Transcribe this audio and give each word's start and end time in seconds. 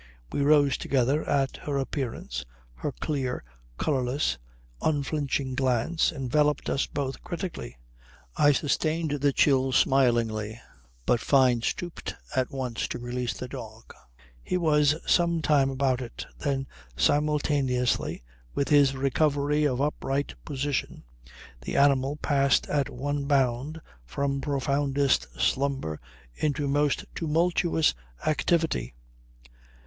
We 0.31 0.41
rose 0.41 0.77
together 0.77 1.23
at 1.29 1.57
her 1.57 1.77
appearance. 1.77 2.43
Her 2.73 2.91
clear, 2.91 3.43
colourless, 3.77 4.39
unflinching 4.81 5.53
glance 5.53 6.11
enveloped 6.11 6.71
us 6.71 6.87
both 6.87 7.23
critically. 7.23 7.77
I 8.35 8.51
sustained 8.51 9.11
the 9.11 9.31
chill 9.31 9.71
smilingly, 9.71 10.59
but 11.05 11.19
Fyne 11.19 11.61
stooped 11.61 12.15
at 12.35 12.49
once 12.49 12.87
to 12.87 12.97
release 12.97 13.35
the 13.35 13.47
dog. 13.47 13.93
He 14.41 14.57
was 14.57 14.95
some 15.05 15.39
time 15.39 15.69
about 15.69 16.01
it; 16.01 16.25
then 16.39 16.65
simultaneously 16.97 18.23
with 18.55 18.69
his 18.69 18.95
recovery 18.95 19.65
of 19.67 19.79
upright 19.79 20.33
position 20.43 21.03
the 21.61 21.75
animal 21.77 22.15
passed 22.15 22.65
at 22.69 22.89
one 22.89 23.25
bound 23.25 23.79
from 24.03 24.41
profoundest 24.41 25.27
slumber 25.39 25.99
into 26.37 26.67
most 26.67 27.05
tumultuous 27.13 27.93
activity. 28.25 28.95